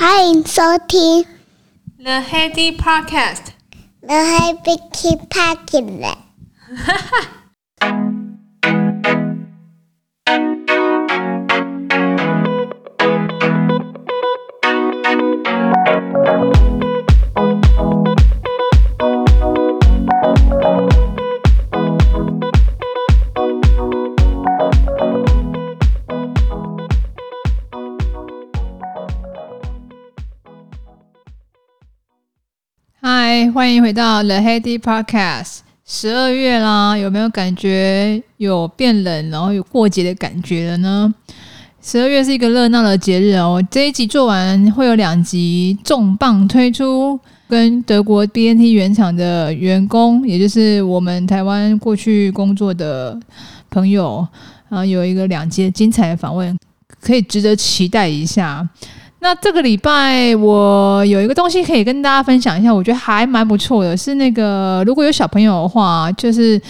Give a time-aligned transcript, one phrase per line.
[0.00, 1.24] 欢迎收听
[1.98, 6.16] The Heady Podcast。The Heady Podcast。
[6.76, 7.38] 哈哈。
[33.63, 35.59] 欢迎回到 The Heady Podcast。
[35.85, 41.15] 十二月啦，有没有感觉有变冷，然后有过节的感觉了呢？
[41.81, 43.65] 十二月是一个热闹的节日哦。
[43.71, 47.17] 这一集做完会有两集重磅推出，
[47.47, 53.17] 跟德国 BNT 原厂的员工，也就是我们台湾过去工作的
[53.69, 54.27] 朋友，
[54.67, 56.53] 然后有一个两集精彩的访问，
[56.99, 58.67] 可以值得期待一下。
[59.23, 66.61] 那这个礼拜我有一个东西可以跟大家分享一下，我觉得还蛮不错的，是那个如果有小朋友的话，就是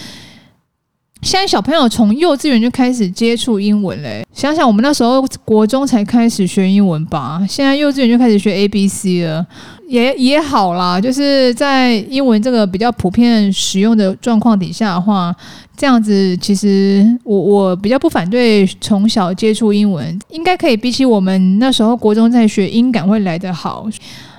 [1.20, 4.24] 现在小朋友从幼稚园就开始接触英文嘞。
[4.32, 9.44] 想想我们那时候国中才开始学英文吧，现在幼稚园就开始学 A B C 了，
[9.88, 11.00] 也也好啦。
[11.00, 15.34] 就是在英文这个比较普遍使用的状况底下的话。
[15.76, 23.88] 这样子，其实我我比较不反对从小接触英文，应该可以比起我们那时候国中在学音感会来得好。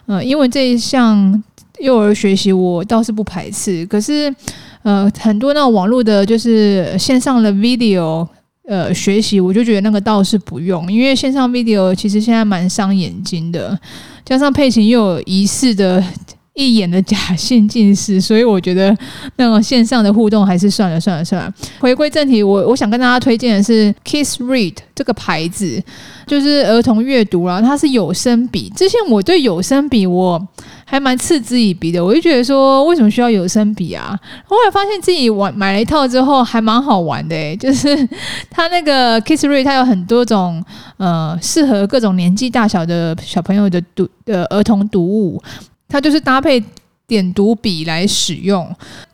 [0.06, 1.44] 呃，英文这一项
[1.80, 4.34] 幼儿学习我倒是不排斥，可是
[4.84, 8.26] 呃很多那种网络的，就是线上的 video
[8.66, 13.78] 呃学习，我就觉得那个倒是不用，因为线上 video 其实现在蛮伤眼睛的，
[14.26, 16.04] 加上配琴又有疑似的。
[16.56, 18.96] 一眼的假性近视，所以我觉得
[19.36, 21.54] 那种线上的互动还是算了算了算了。
[21.80, 25.84] 回归正题，我我想跟大家推荐的是 Kiss Read 这个牌子，
[26.26, 28.70] 就是儿童阅读啦，它是有声笔。
[28.70, 30.42] 之前我对有声笔我
[30.86, 34.18] 还蛮嗤之以鼻的，我就觉得说为什么需要有声笔啊？
[34.46, 38.08] 后来发现自己玩买了一套之后还蛮好玩的，欸，就是
[38.50, 40.64] 它那个 Kiss Read 它有很多种
[40.96, 45.44] 呃适合各种年纪大小的小朋友的读的儿童读物。
[45.88, 46.64] 它就是搭配
[47.08, 48.68] 点读笔来使用，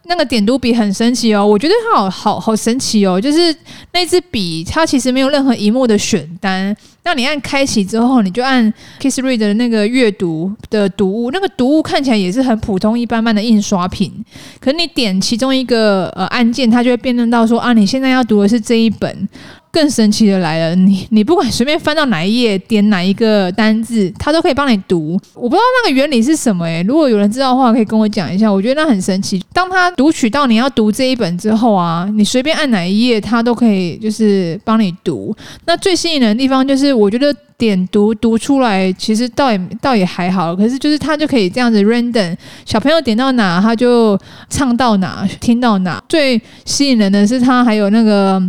[0.06, 3.54] 那个点读笔很神奇哦，我觉得它好好好神奇哦，就是
[3.92, 6.74] 那支笔它其实没有任何一幕的选单，
[7.04, 14.14] 那你按开启之后，你就按 Kiss Read 的那个阅读的读物，那个读物看起来也是很普通一般般的印刷品，
[14.62, 19.28] 可是你点其中一个呃按键，它就会辨认到说啊，你现在要读的是这一本。
[19.72, 25.18] 更神奇的来了，你你不管随便翻到哪一页，点哪一个单字，它都可以帮你读。
[25.34, 28.52] 我不知道那个原理是什么诶、如果有人知道的话，可以跟我讲一下。
[28.52, 29.42] 我觉得那很神奇。
[29.54, 35.34] 当它读取到你要读这一本之后啊，你随便按哪一页，它都可以就是帮你读。
[35.66, 40.54] 那最吸引人的地方就是，我觉得点读读出来，其实倒也倒也还好。
[40.54, 46.04] 可是就是它就可以这样子 random，小朋友点到哪，他就唱到哪，听到哪。
[46.10, 48.42] 最吸引人的是，它还有那个。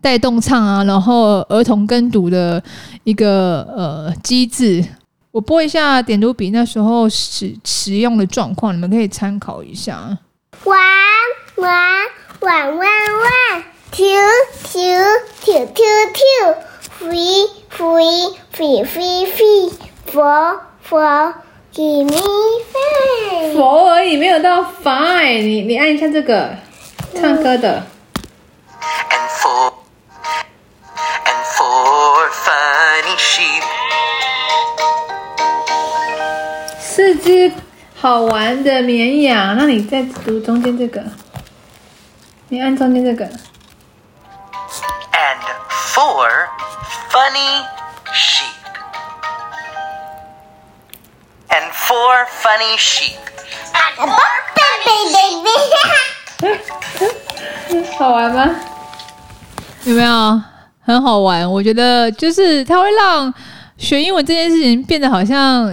[0.00, 2.62] 带动唱啊，然后儿童跟读的
[3.04, 4.84] 一个呃机制，
[5.32, 10.18] 我播一下点读笔那时候使使用的状况，你们可以参考一下。
[10.64, 10.76] One
[11.56, 12.06] one
[12.40, 14.06] one one one two
[14.64, 15.04] two
[15.44, 16.54] two two two
[16.98, 19.72] three three three three three
[20.06, 21.34] four four
[21.72, 22.20] give me
[22.72, 23.54] five。
[23.54, 25.42] four 而已，没有到 five。
[25.42, 26.56] 你你按一下这个
[27.14, 27.84] 唱歌的。
[36.79, 37.51] 四只
[37.95, 41.03] 好玩的绵羊，那你再读中间这个，
[42.49, 43.25] 你按中间这个。
[43.25, 43.31] And
[45.69, 46.47] four
[47.09, 47.65] funny
[48.13, 48.45] sheep.
[51.49, 53.17] And four funny sheep.
[57.97, 58.55] 好玩吗？
[59.83, 60.41] 有没有？
[60.86, 63.32] 很好玩，我觉得就是它会让
[63.76, 65.66] 学英文这件事情变得好像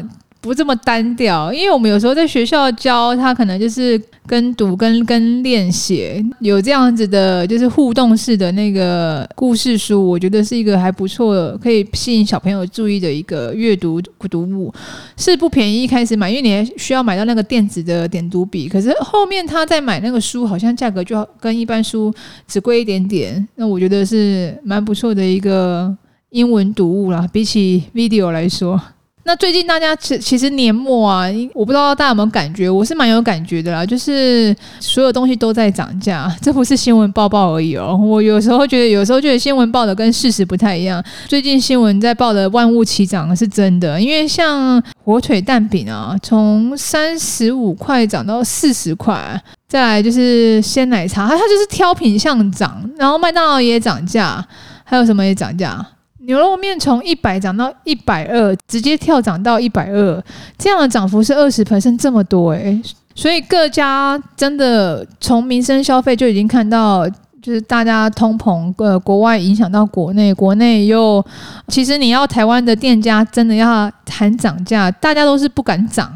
[0.44, 14.70] 不这么单调，因为我们有时候在学校教他，可能就是跟读跟跟练写，有这样子的，就是互动式的那个故事书，我觉得是一个还不错，可以吸引小朋友注意的一个阅读读物，
[15.16, 22.14] 是不便宜，一开始买，因为你还需要买到那个电子的点读笔，可是后面他在买那个书，好像价格就跟一般书
[22.46, 25.96] 只贵一点点，那我觉得是蛮不错的一个
[26.32, 28.78] 英文读物啦，比起 video 来说。
[29.26, 37.96] 那最近大家其其实年末啊，我不知道大家有没有感觉，我是蛮有感觉的啦，就是所有东西都在涨价，这不是新闻报报而已哦。
[37.96, 41.02] 我有时候觉得，有时候觉得新闻报的跟事实不太一样。
[41.26, 54.46] 最近新闻在报的万物齐涨是真的，因为像火腿蛋饼啊，从三十五块涨到四十块，再来就是鲜奶茶，它它就是挑品项涨，然后麦当劳也涨价，
[54.84, 55.86] 还有什么也涨价。
[56.26, 60.24] 牛肉面从一百涨到一百二，直接跳涨到一百二，
[60.58, 62.82] 这样的涨幅是二十 percent 这么多诶、
[63.14, 67.06] 所以各家真的从民生消费就已经看到，
[67.42, 71.24] 就是大家通膨，呃，国外影响到国内，国内又
[71.68, 76.10] 其实你要台湾的店家真的要喊涨价，大家都是不敢涨，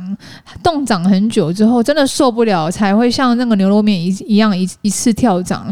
[0.64, 5.68] 冻涨很久之后真的受不了，才会像那个牛肉面一一样一一次跳涨。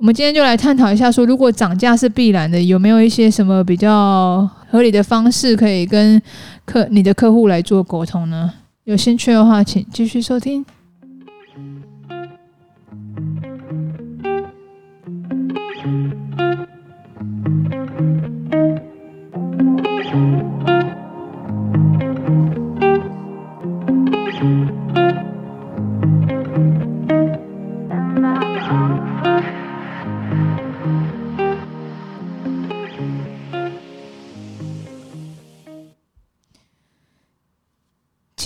[0.00, 6.20] 我们今天就来探讨一下，说如果涨价是必然的，有没有一些什么比较合理的方式可以跟
[6.64, 8.50] 客你的客户来做沟通呢？
[8.84, 10.64] 有兴趣的话，请继续收听。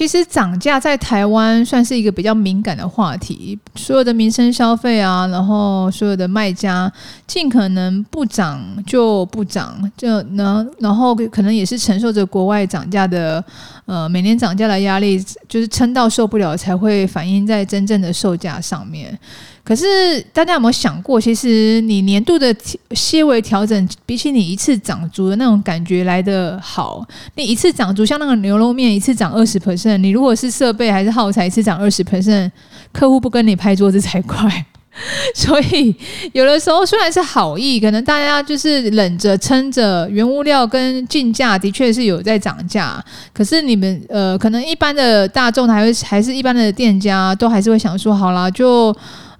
[0.06, 6.92] 其实涨价在台湾算是一个比较敏感的话题，所有的民生消费啊，然后所有的卖家
[7.26, 13.42] 尽可能不涨就不涨，就能然后可能也是承受着国外涨价的
[13.86, 15.18] 呃每年涨价的压力，
[15.48, 19.18] 就是撑到受不了才会反映在真正的售价上面。
[19.64, 22.54] 可是大家有没有想过，其实你年度的
[22.90, 27.02] 些微调整，比起你一次涨足的那种感觉来的好。
[27.36, 32.50] 你一次涨足，像那个牛肉面一次涨二十 percent，你如果是设备还是耗材，一次涨二十 percent，
[32.92, 34.66] 客户不跟你拍桌子才怪。
[35.34, 35.96] 所以
[36.34, 43.02] 有的时候虽然是好意，可能大家就是忍着撑着，原物料跟进价的确是有在涨价。
[43.32, 48.94] 可是你们呃，可能一般的大众还会还是一般的店家，都还是会想说，好啦，就。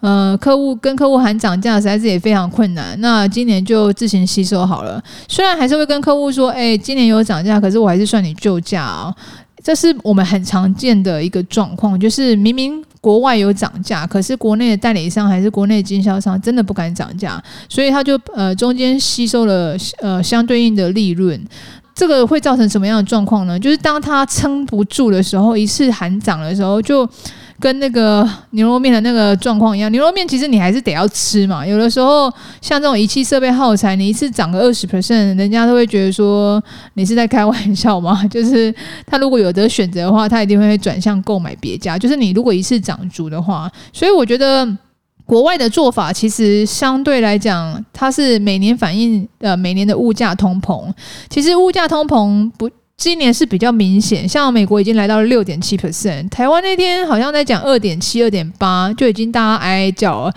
[0.05, 2.95] 呃，客户跟客户喊涨价，实在是也非常困难。
[3.01, 5.03] 那今年就自行吸收好了。
[5.27, 9.15] 虽然还是会跟客户说，哎，今年有涨价，可是我还是算你旧价哦。
[9.62, 21.43] 这是我们很常见的一个状况，就是明明国外有涨价，可是国内的代理商还是国内的经销商真的不敢涨价，所以他就呃中间吸收了呃相对应的利润。
[21.95, 23.59] 这个会造成什么样的状况呢？
[23.59, 27.09] 就是当他撑不住的时候，一次喊涨的时候就。
[27.64, 31.66] 跟那个牛肉面的那个状况一样，牛肉面其实你还是得要吃嘛。
[31.66, 32.31] 有的时候
[32.61, 36.62] 像这种仪器设备耗材，你一次涨个二十 percent，人家都会觉得说
[36.93, 38.22] 你是在开玩笑嘛。
[38.28, 38.75] 就是
[39.06, 41.99] 他如果有得选择的话，他一定会转向购买别家。
[41.99, 44.69] 就是你如果一次涨足的话，所以我觉得
[45.25, 50.93] 国外的做法其实相对来讲，它是每年反映呃每年的物价通膨。
[51.31, 52.69] 其实物价通膨不。
[52.96, 60.35] 今年是比较明显，像美国已经来到了六点七 percent，台湾那天好像在讲二点七、二点八，就已经大家哀哀叫了。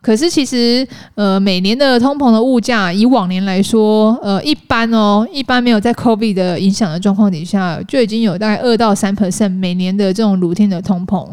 [0.00, 0.86] 可是其实，
[1.16, 11.28] 呃，每年的通膨的物价，以往年来说，呃，一般哦，一般没有在 COVID 的影响的状况底下，就已经有大概二到三 percent 每年的这种露天的通膨。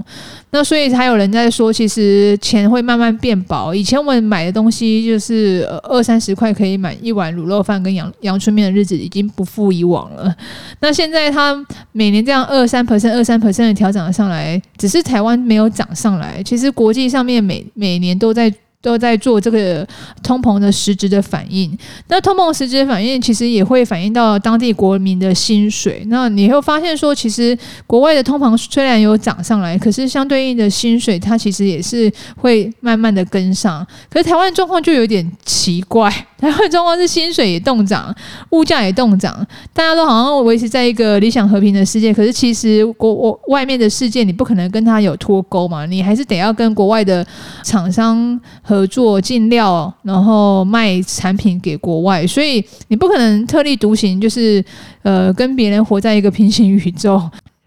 [0.50, 3.74] 那所以还有人在说，其实钱会慢慢变薄。
[3.74, 10.34] 以前我们买的东西就是二三十块可以买一碗卤肉饭跟阳阳春面的日子，已经不复以往了。
[10.80, 11.56] 那现在它
[11.92, 16.42] 每年这样二三 percent、二三 percent 的调整上来，只是台湾没有涨上来。
[16.44, 18.52] 其实国际上面每每年都在。
[18.86, 19.88] 都在做这个
[20.22, 21.76] 通膨的实质的反应，
[22.08, 26.04] 那通膨实质的反应其实也会反映到当地国民的薪水。
[26.06, 33.84] 那你会发现说，其实国外的通膨虽然有涨上来，可是相对应的薪水它其实也是会慢慢的跟上。
[34.08, 38.14] 可是台湾状况就有点奇怪，台湾状况是薪水也动涨，
[38.52, 39.34] 物价也动涨，
[39.74, 42.14] 大家都好像维持在一个理想和平的世界。
[42.14, 47.26] 可是其实国我外面的世界你不可能跟他有脱钩嘛，你还是得要跟国外的
[47.64, 54.64] 厂商合作进料，然后卖产品给国外，所以你不可能特立独行，就是
[55.04, 57.22] 呃跟别人活在一个平行宇宙。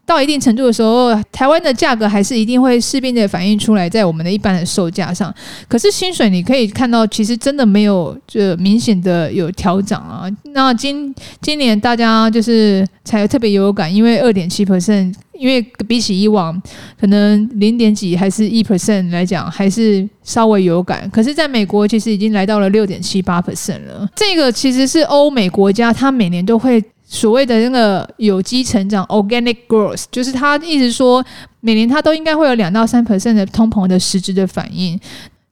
[0.08, 5.32] 到一定程度的时候，台湾的价格还是一定会势必的反映出来在我们的一般的售价上。
[5.68, 10.24] 可是薪水你可以看到，其实真的没有这明显的有调涨啊。
[10.54, 15.14] 那今今年大家就是才特别有感，因为二点七 percent。
[15.38, 16.60] 因为比起以往，
[17.00, 21.08] 可能零点几还是一 percent 来讲，还是稍微有感。
[21.10, 24.04] 可是，在美国其实已经来到了六点七八 percent 了。
[24.16, 31.24] 这个其实是欧美国家，它每年都会所谓的那个有机成长 （organic growth），就是他一直说
[31.60, 35.00] 每年他都应该会有两到三 percent 的通膨的实质的反应。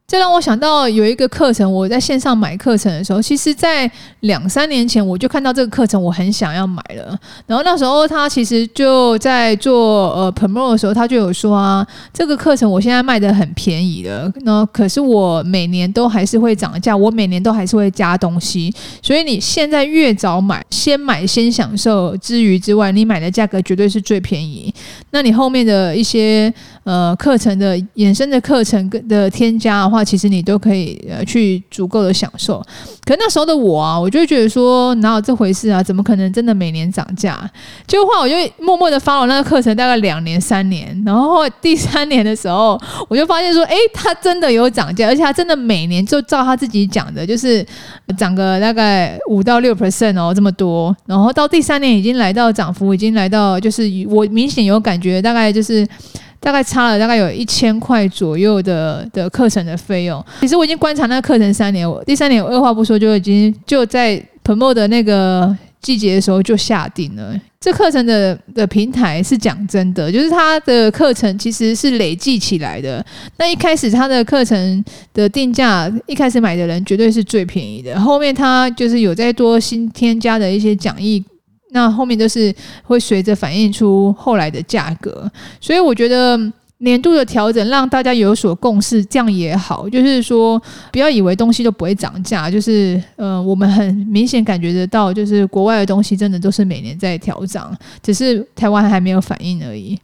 [0.09, 7.19] 这让我想到有一个课程，我在线上买课程的时候，其实，在两三年前我就看到这个课程，我很想要买了。
[7.45, 18.73] 然后那时候他其实就在做呃 promo 的时候，他就有说啊，这个课程我现在卖得很便宜的，那可是我每年都还是会涨价，我每年都还是会加东西，
[19.03, 24.73] 所以你现在越早买，先买先享受之余之外，你买的价格绝对是最便宜。
[25.11, 26.53] 那你后面的一些
[26.85, 32.63] 呃课程的衍生的课程的添加的话，话其实你都可以呃去足够的享受，
[33.07, 35.83] 可那时候的我啊，我就觉得说哪有这回事啊？
[35.83, 37.39] 怎么可能真的每年涨价？
[37.87, 47.65] 就话我就默默的发了那个课程大概两年三年，然后，第三年的时候，我就发现说，诶，他真的有涨价，而且他真的每年就照他自己讲的，就是
[48.19, 50.95] 涨个大概五到六 percent 哦，这么多。
[51.07, 55.87] 然后到第三年已经来到涨幅，已经来到就是我明显有感觉，大概就是。
[56.41, 60.25] 大概差了大概有一千块左右的的课程的费用。
[60.41, 67.35] 其实我已经观察那个课程三年，我第三年我二话不说就已经就在 promo 的那个季节的时候就下定了。
[67.59, 73.05] 这课程的的平台是讲真的，就是它的课程其实是累计起来的。
[73.39, 77.99] 那一开始它的课程的定价，一开始买的人绝对是最便宜的。
[77.99, 81.25] 后面它就是有再多新添加的一些讲义。
[81.71, 82.55] 那后面就是
[82.85, 85.31] 会随着反映出后来的价格，
[85.61, 86.39] 所以我觉得
[86.79, 89.89] 年度的调整让大家有所共识，这样也好。
[89.89, 90.61] 就是说，
[90.93, 99.99] 不要以为东西都不会涨价，就是呃，我们很明显感觉得到，就是国外的东西真的都是每年在调涨，只是台湾还没有反应而已。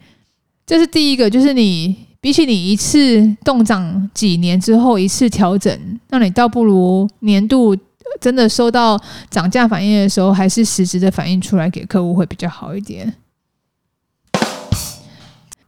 [0.67, 7.77] 这是第一个，就是你比起你一次动涨几年之后一次调整，那你倒不如年度。
[8.21, 13.13] 真的收到涨价反应的时候，还是实质的反应出来给客户会比较好一点。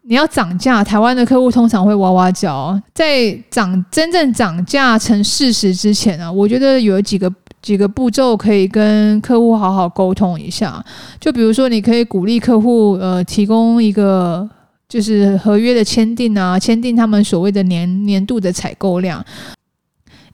[0.07, 2.79] 你要涨价，台湾的客户通常会哇哇叫。
[2.93, 10.85] 在涨真正涨价成事实之前啊，我觉得有几个几个步骤可以跟客户好好沟通一下。
[11.19, 14.47] 就比如说，你可以鼓励客户呃提供一个
[14.87, 19.25] 就是合约的签订啊，签订他们所谓的年年度的采购量。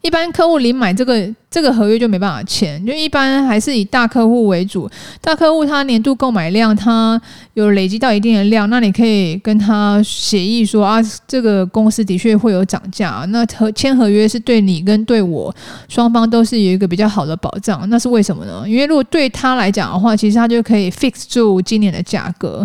[0.03, 1.33] 一般客户临买这个。
[1.51, 4.89] 这个合约就没办法签，就一般还是以大客户为主。
[5.21, 7.21] 大客户他年度购买量，他
[7.55, 13.27] 有累积到一定的量，那你可以跟他协议说啊，这个公司的确会有涨价。
[13.31, 15.53] 那合签合约是对你跟对我
[15.89, 17.85] 双方都是有一个比较好的保障。
[17.91, 18.63] 那是为什么呢？
[18.65, 22.65] 因为如果对他来讲的话，其实他就可以 fix 住今年的价格。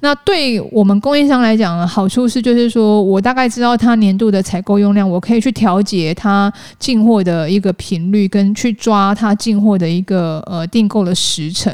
[0.00, 8.25] 那对我们供应商来讲，好处是就是说我大概知道他年度的采购用量，我可以去调节他进货的一个频率。
[8.28, 11.72] 跟去抓他进货的一个呃订购的时程，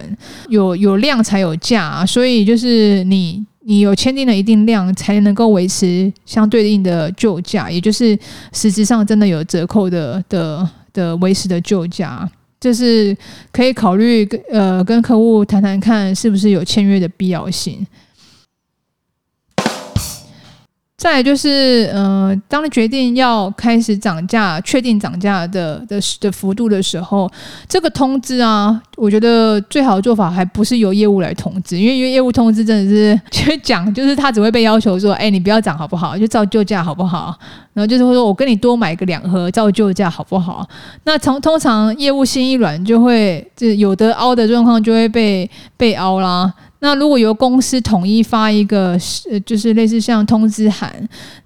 [0.48, 8.18] 有有量才有价，所以就是你你有签订了一定量，才能够维持相对应的旧价，也就是
[8.52, 12.28] 实质上真的有折扣的的的维持的旧价，
[12.60, 13.16] 这是
[13.52, 17.86] 可以考虑跟呃跟客户谈谈看，是不是有签约的必要性。
[21.02, 27.28] 再来就是，嗯、当你决定要开始涨价、确定涨价的的的幅度的时候，
[27.68, 36.16] 这个通知啊，我觉得最好的做法还不是由业务来通知，因为因为业务通知真的是去讲，就是他只会被要求说，哎，你不要涨好不好？
[36.16, 37.36] 就照旧价好不好？
[37.72, 40.64] 然后就是会说我跟你多买个两盒，照旧价好不好？
[41.02, 46.54] 那从通常业务心一软，就会就有的凹的状况就会被被凹啦。
[46.84, 48.98] 那如果由公司统一发一个，
[49.30, 50.92] 呃，就是类似像通知函，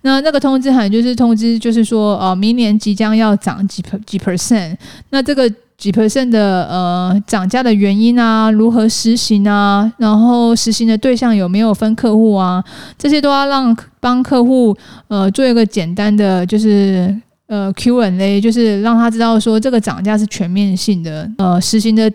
[0.01, 4.75] 那那个通知函就是通知，就是说，呃，明年即将要涨几几 percent，
[5.11, 12.65] 那这个几 percent 的呃涨价的原因啊，如何实行啊，然后实行的对象有没有分客户啊，
[12.97, 14.75] 这些都要让帮客户
[15.09, 17.15] 呃做一个简单的，就是
[17.47, 22.11] 呃 Q&A，就是让他知道说这个涨价是全面性的，呃，实行的。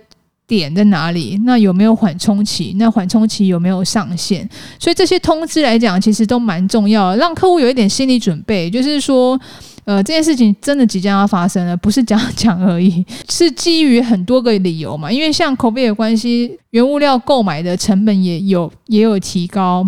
[0.60, 1.40] 点在哪里？
[1.46, 2.76] 那有没有缓冲期？
[2.78, 4.46] 那缓冲期有没有上限？
[4.78, 9.40] 所以这些通知来讲，其实都蛮重要的，让客户有一点心理准备，就是说，
[9.86, 15.10] 呃，这件事情真的即将要发生了，不是讲讲而已，是基于很多个理由嘛。
[15.10, 19.88] 因为像 COVID 的关系，原物料购买的成本也有也有提高，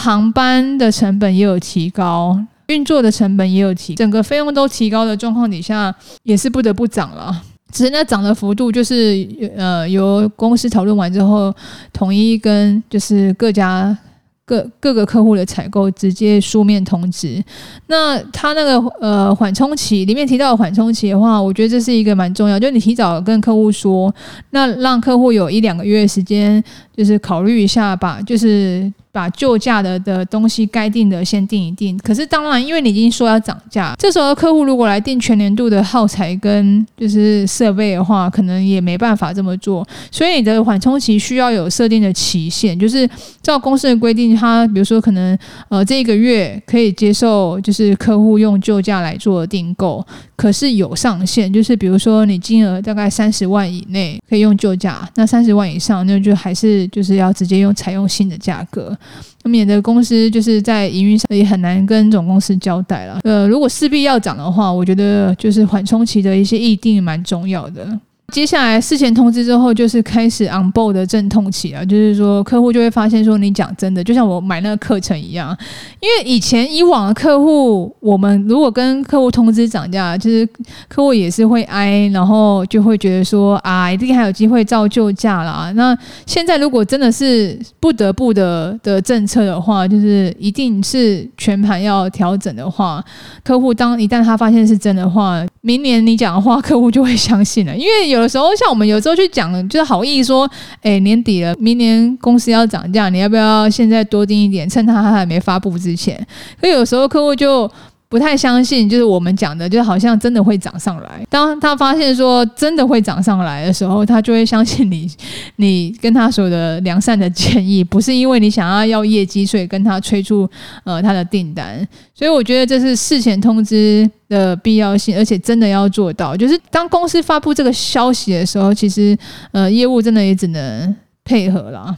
[0.00, 5.94] 航班的成本也有提高，运作的成本也有提，整个费用都提高的状况底下，
[6.24, 7.44] 也是不得不涨了。
[7.72, 9.26] 只是那涨的幅度就是
[9.56, 11.52] 呃由公司讨论完之后
[11.92, 13.96] 统一跟就是各家
[14.44, 17.42] 各各个客户的采购直接书面通知。
[17.86, 24.14] 那他那个呃缓冲期里面提到缓冲期的话，我觉得这是一个蛮重要，就是你提早跟客户说，
[24.50, 26.62] 那让客户有一两个月时间，
[26.94, 28.92] 就是考虑一下吧，就是。
[29.12, 39.86] 把旧价的的东西该定的先定一定，可是当然，因为你已经说要涨价，这时候客户如果来定全年度的耗材跟就是设备的话，可能也没办法这么做。
[40.10, 43.08] 所以你的缓冲期需要有设定的期限，就是
[43.42, 45.38] 照公司的规定，他比如说可能
[45.68, 50.02] 呃这一个月可以接受，就是客户用旧价来做订购，
[50.34, 58.96] 可是有上限，就是比如说你金额大概三十万以内可以用旧价，那三十万以上那就还是就是要直接用采用新的价格。
[59.44, 63.20] 免得公司就是在营运上也很难跟总公司交代了。
[63.24, 67.86] 呃，如果势必要涨的话，我觉得就是缓冲期的一些议定蛮重要的。
[68.32, 71.84] 接下来事前通知之后，就是开始 onboard 的阵痛期啊。
[71.84, 75.54] 就是说，客户就会发现说，你讲真的，就像我买那个课程一样。
[76.00, 80.48] 因为以前以往的客户，我们如果跟客户通知涨价，就是
[80.88, 85.70] 客户也是会挨，然后就会觉得说啊，一定还有机会照旧价啦。
[85.76, 93.04] 那现在如果真的是不得不的的政策的话，就是一定是全盘要调整的话，
[93.44, 98.21] 客户当一旦他发现是真的话，明年你讲的话，客户就会相信了，因为有。
[98.22, 100.48] 有时候像我们有时候去讲，就是好意说，
[100.82, 106.24] 哎，年底了，明年公司要涨价，你要不要现在多订一点，趁他还没发布之前？
[106.60, 107.70] 可有时候客户就。
[108.12, 111.26] 不太相信，就是我们讲的，就好像真的会涨上来。
[111.30, 115.10] 当他发现说真的会涨上来的时候，他就会相信你，
[115.56, 120.46] 你跟他说的良善的建议，不是因为你想要要业绩，所以跟他催促
[120.84, 121.88] 呃他的订单。
[122.14, 126.36] 所以我觉得这是事前通知的必要性，而且真的要做到。
[126.36, 129.16] 就是当公司发布这个消息的时候，其实
[129.52, 131.96] 呃业务真的也只能配合了。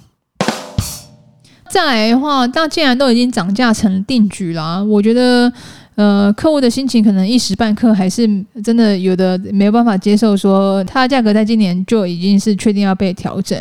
[1.69, 5.53] 再来的话，那既然都已经涨价成定局了，我觉得。
[5.97, 8.29] 呃，客户的心情可能一时半刻还是
[8.65, 13.57] 真的有的没有办法接受，说它的价格在今年就已经是确定要被调整。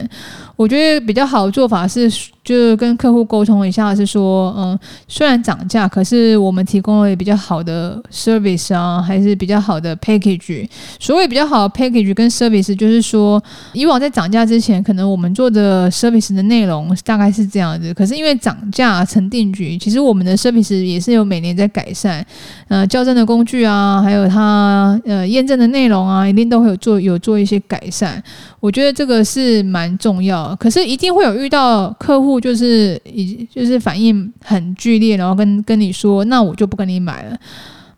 [0.55, 2.11] 我觉得比较好的做法是，
[2.43, 10.67] 就跟客户沟通一下，是说，嗯，虽然涨价，可是我们提供了比较好的 service 啊，还是比较好的 package。
[10.99, 13.41] 所谓比较好的 package 跟 service，就是说，
[13.73, 22.25] 以往在涨价之前，可能我们做的 service 的内容大概是这样子，可是因为涨价成定局，其实我们的 service 也是有每年在改善，
[22.67, 28.21] 呃，校正的工具啊，还有它呃验证的内容啊，一定都会有做有做一些改善。
[28.59, 30.55] 我觉得这个是蛮重要。
[30.59, 37.37] 可是一定会有遇到客户，就是已就是反应很剧烈，然后跟跟你说，那我就不跟你买了。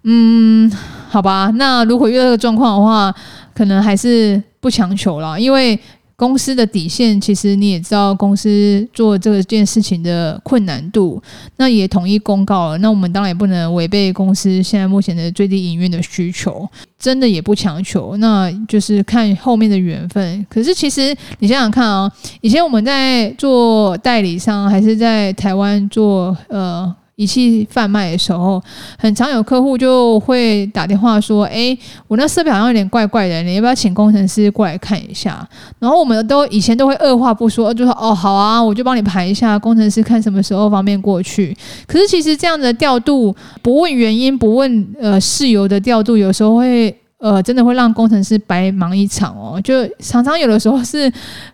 [0.04, 0.72] 嗯，
[1.10, 3.14] 好吧，那如果遇到这个状况的话，
[3.54, 5.80] 可能还是不强求了，因为。
[6.18, 11.22] 公司的底线，其实你也知道，公司做这件事情的困难度，
[11.58, 12.78] 那也统一公告了。
[12.78, 20.46] 那我们当然也不能违背公司现在目前的最低营运的需求，真的也不强求，那就是看后面的缘分。
[20.50, 26.96] 可是其实你想想看啊，以前我们在做代理商，还是在台湾做呃。
[27.16, 28.62] 仪器贩卖的时候，
[29.00, 35.48] 很常有客户就会打电话说：“哎，我那设备好像有点怪怪的，你要不要请工程师过来看一下？”
[35.80, 41.56] 然后我们都以前都会二话不说，就说：“哦，好啊，我就帮你排一下工程师，看什么时候方便过去。”
[41.88, 46.96] 可是其实这样的调度，不问原因，不问呃事由的调度，有时候会。
[47.26, 49.60] 呃，真的会让工程师白忙一场哦。
[49.64, 51.12] 就常常有的时候是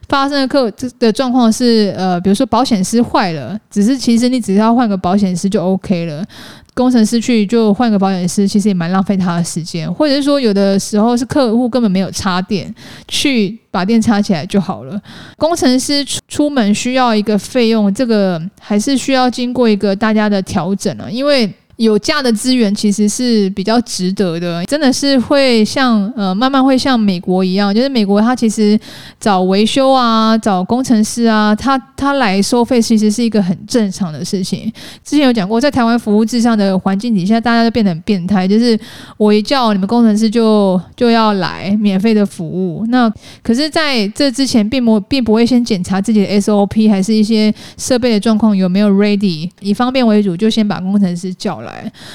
[0.09, 6.25] 发生的客的状况是，呃，比如说保险丝坏了，只是其实你只要换个保险丝就 OK 了。
[6.73, 9.89] 工程师去就换个保险丝，其实也蛮浪费他的时间。
[9.93, 12.73] 或者是说，有的时候是客户根本没有插电，
[13.07, 14.99] 去把电插起来就好了。
[15.37, 21.49] 工程师出门需要一个费用，这个还是需要经过一个大家的调整啊，因为。
[21.81, 28.79] 有价的资源其实是比较值得的，真的是会像呃慢慢会像美国一样，就是美国它其实
[29.19, 34.71] 找维修啊、找工程师啊，他他来收费其实是一个很正常的事情。
[35.03, 38.79] 之前有讲过，在台湾服务至上的环境底下，大家都变得很变态，就是
[39.17, 42.85] 我一叫你们工程师就就要来免费的服务。
[42.89, 51.70] 那可是在这之前，并不并不会先检查自己的 SOP，还是一些设备的状况有没有 ready，以方便为主，就先把工程师叫来。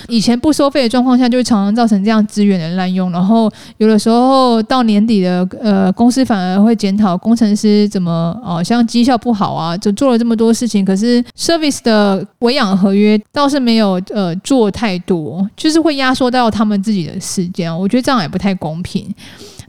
[0.09, 3.11] 以前不收费的状况下，就常常造成这样资源的滥用。
[3.12, 17.75] 然后有的时候到年底的呃，公司反而会检讨工程师怎么哦，像绩效不好啊，就做了这么多事情，可是 service 的维养合约倒是没有呃做太多，就是会压缩到他们自己的时间。
[17.77, 19.12] 我觉得这样也不太公平。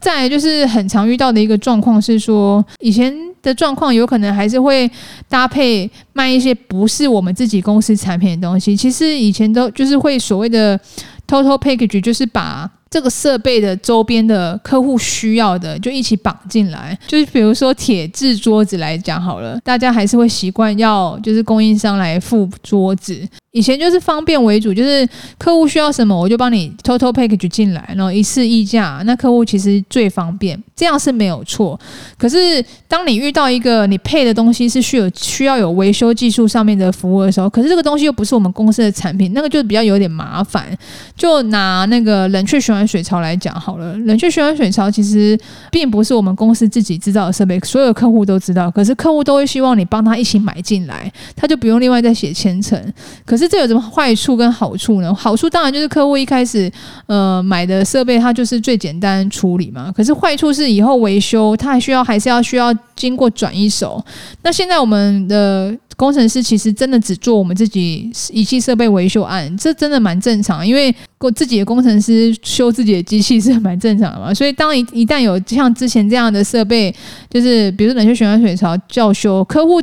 [0.00, 4.90] 再来就是很常遇到的一个状况是说，以前的状况有可能还是会
[5.28, 8.76] 搭配卖一些不是我们自己公司产品的东西。
[8.76, 10.78] 其实以前都就是会所谓的
[11.26, 16.98] total package，就是把这个设备的周边的客户需要的就一起绑进来。
[17.06, 23.20] 就是比如说铁制桌子来讲好了，大家还是会习惯要就是供应商来付桌子。
[23.52, 31.78] 以前就是方便为主，就是客户需要什么，我就帮你 total package 进来，然后一次议价，那客户其实最方便，这样是没有错。
[32.18, 40.68] 可是当你遇到一个你配的东西是需有需要有维修技术上面的服务的时候，可是这个东西又不是我们公司的产品，那个就比较有点麻烦。
[41.16, 45.38] 就拿那个冷却循环水槽来讲好了，冷却循环水槽其实
[45.70, 52.80] 并不是我们公司自己制造的设备，所有客户都知道，可是客户都会希望你帮他一起买进来，他就不用另外再写签呈。
[53.24, 55.14] 可是这有什么坏处跟好处呢？
[55.14, 56.70] 好处当然就是客户一开始
[57.06, 59.92] 呃买的设备，它就是最简单处理嘛。
[59.96, 64.04] 可是坏处是以后维修，它还需要还是要需要经过转一手。
[64.42, 74.32] 那现在我们的工程师其实真的只做我们自己仪器设备维修案，这真的蛮正常，因为过自己的工程师修自己的机器是蛮正常的嘛。
[74.32, 76.94] 所以当一一旦有像之前这样的设备，
[77.28, 79.82] 就是比如说冷却循环水槽叫修，客户。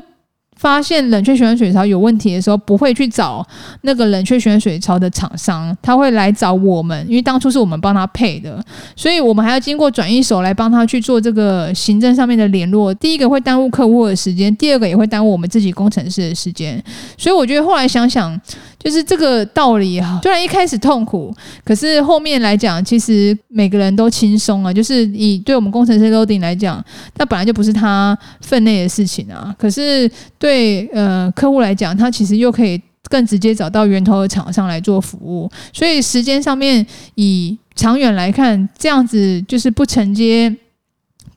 [0.55, 3.45] 发现冷却循环水槽有问题的时候，不会去找
[3.81, 8.63] 那个冷却循环水槽的厂商，他会来找我们，因为当初是我们帮他配的，
[8.95, 12.93] 所以我们还要经过转一手来帮他去做这个行政上面的联络。
[12.93, 16.83] 第一个会耽误客户的时间，第二个也会耽误我们自己工程师的时间。
[17.17, 18.39] 所以我觉得后来想想。
[18.85, 24.71] 就是这个道理哈，虽然一开始痛苦，可是后面来讲，其实每个人都轻松啊。
[24.71, 26.85] 就是以对我们工程师 loading 来讲，
[27.17, 29.55] 那本来就不是他分内的事情啊。
[29.57, 35.49] 可是对呃客户来讲，他其实又可以更直接找到源头的厂商来做服务。
[35.73, 40.55] 所以时间上面以长远来看，这样子就是不承接。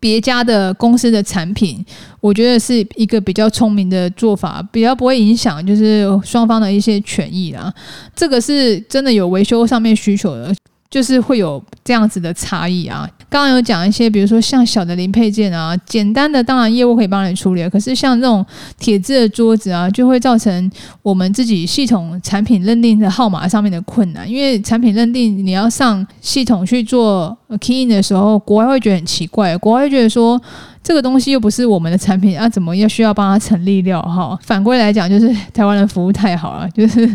[0.01, 1.85] 别家的公司的产品，
[2.21, 7.73] 我觉得是一个比较聪明的做法，比较不会影响就是双方的一些权益啦。
[8.15, 10.55] 这个是真的有维修上面需求的。
[10.91, 13.07] 就是会有这样子的差异啊。
[13.29, 18.43] 刚刚有讲一些，比如说像小的零配件啊，简单的当然业务可以帮你处理，可是像这种
[18.79, 20.71] 铁质的桌子啊，就会造成
[21.03, 24.27] 我们自己系统产品认定的号码上面的困难。
[24.27, 30.41] 因为产品认定你要上系统去做 key in 的时候，国外会觉得很奇怪，国外会觉得说
[30.89, 34.39] 这个东西又不是我们的产品啊，怎么要需要帮他成立料哈？
[34.43, 37.07] 反过来讲，就是台湾的服务太好了， 就是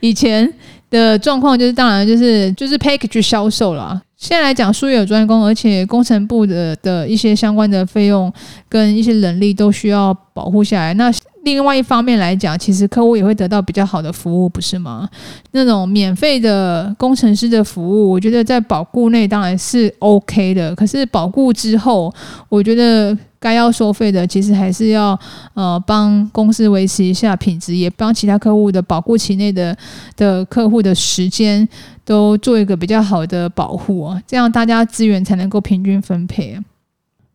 [0.00, 0.50] 以前。
[0.90, 4.02] 的状况就是，当然就是就是 package 销售了。
[4.16, 8.32] 现在来讲，术业有专攻，而且工程部的的一些相关的费用
[8.68, 10.92] 跟一些人力都需要保护下来。
[10.94, 11.08] 那
[11.42, 15.08] 另外一方面来讲，其实客户也会得到比较好的服务，不是吗？
[15.52, 20.74] 那种免费的工程师的服务，我觉得在保固内当然是 OK 的。
[20.74, 22.12] 可是保固之后，
[22.50, 25.18] 我觉得该要收费的，其实还是要
[25.54, 29.74] 呃帮公司维持一下品质，也帮其他客户的保固期内的
[30.16, 31.66] 的客户的时间
[32.04, 36.58] 都做一个比较好的保护啊，这样大家资源才能够平均分配。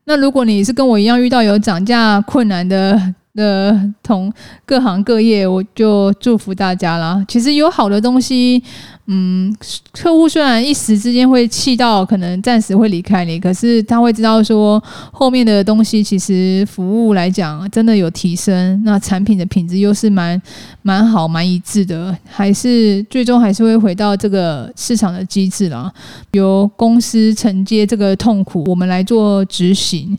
[0.06, 4.32] 那如果你是跟我一样遇到有涨价困难的，的同
[4.66, 7.24] 各行各业，我就祝福大家啦。
[7.28, 8.64] 其实有好的东西，
[9.08, 9.54] 嗯，
[9.92, 20.42] 客户虽然一时之间会气到，可能暂时会离开你，可是他会知道说后面的东西其实服务来讲真的有提升，那产品的品质又是蛮
[20.82, 25.92] 蛮好、蛮一致的，还是最终还是会回到这个市场的机制啦，
[26.32, 30.18] 由公司承接这个痛苦，我们来做执行。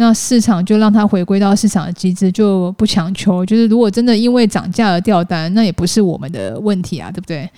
[0.00, 3.44] 那市场就让它回归到市场的机制，就不强求。
[3.44, 7.48] 就是如果真的因为涨价而掉单，那也不是我们的问题啊，对不对？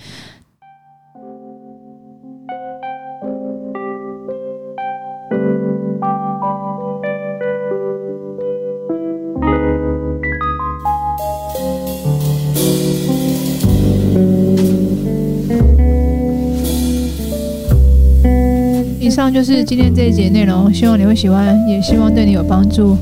[19.13, 22.97] 以上就是今天这一节内容，希望你会喜欢，也希望对你有帮助。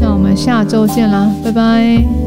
[0.00, 2.23] 那我们下周见啦，拜拜。